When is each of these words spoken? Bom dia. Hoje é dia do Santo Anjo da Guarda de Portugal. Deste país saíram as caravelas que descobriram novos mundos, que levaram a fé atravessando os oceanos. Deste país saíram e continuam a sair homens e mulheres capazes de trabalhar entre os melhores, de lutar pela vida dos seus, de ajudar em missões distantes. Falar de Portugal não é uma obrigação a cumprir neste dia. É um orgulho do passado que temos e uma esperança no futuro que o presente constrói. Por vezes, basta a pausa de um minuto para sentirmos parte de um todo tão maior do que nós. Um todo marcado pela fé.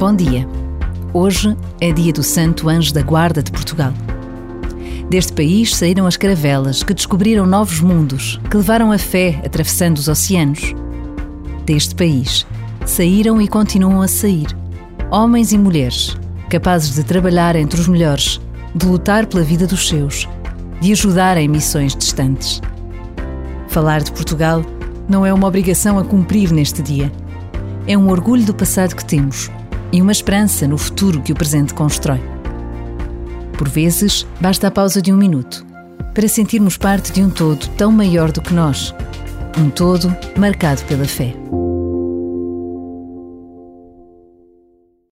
Bom 0.00 0.16
dia. 0.16 0.48
Hoje 1.12 1.54
é 1.78 1.92
dia 1.92 2.10
do 2.10 2.22
Santo 2.22 2.70
Anjo 2.70 2.94
da 2.94 3.02
Guarda 3.02 3.42
de 3.42 3.52
Portugal. 3.52 3.92
Deste 5.10 5.30
país 5.34 5.76
saíram 5.76 6.06
as 6.06 6.16
caravelas 6.16 6.82
que 6.82 6.94
descobriram 6.94 7.44
novos 7.44 7.82
mundos, 7.82 8.40
que 8.50 8.56
levaram 8.56 8.92
a 8.92 8.96
fé 8.96 9.38
atravessando 9.44 9.98
os 9.98 10.08
oceanos. 10.08 10.74
Deste 11.66 11.94
país 11.94 12.46
saíram 12.86 13.42
e 13.42 13.46
continuam 13.46 14.00
a 14.00 14.08
sair 14.08 14.46
homens 15.10 15.52
e 15.52 15.58
mulheres 15.58 16.16
capazes 16.48 16.94
de 16.94 17.04
trabalhar 17.04 17.54
entre 17.54 17.78
os 17.78 17.86
melhores, 17.86 18.40
de 18.74 18.86
lutar 18.86 19.26
pela 19.26 19.44
vida 19.44 19.66
dos 19.66 19.86
seus, 19.86 20.26
de 20.80 20.92
ajudar 20.92 21.36
em 21.36 21.46
missões 21.46 21.94
distantes. 21.94 22.62
Falar 23.68 24.00
de 24.00 24.12
Portugal 24.12 24.64
não 25.06 25.26
é 25.26 25.32
uma 25.34 25.46
obrigação 25.46 25.98
a 25.98 26.04
cumprir 26.04 26.52
neste 26.52 26.80
dia. 26.80 27.12
É 27.86 27.98
um 27.98 28.08
orgulho 28.08 28.46
do 28.46 28.54
passado 28.54 28.96
que 28.96 29.04
temos 29.04 29.50
e 29.92 30.00
uma 30.00 30.12
esperança 30.12 30.66
no 30.66 30.78
futuro 30.78 31.20
que 31.20 31.32
o 31.32 31.34
presente 31.34 31.74
constrói. 31.74 32.20
Por 33.56 33.68
vezes, 33.68 34.26
basta 34.40 34.68
a 34.68 34.70
pausa 34.70 35.02
de 35.02 35.12
um 35.12 35.16
minuto 35.16 35.66
para 36.14 36.28
sentirmos 36.28 36.76
parte 36.76 37.12
de 37.12 37.22
um 37.22 37.30
todo 37.30 37.66
tão 37.76 37.92
maior 37.92 38.32
do 38.32 38.40
que 38.40 38.54
nós. 38.54 38.94
Um 39.58 39.70
todo 39.70 40.14
marcado 40.36 40.82
pela 40.84 41.04
fé. 41.04 41.34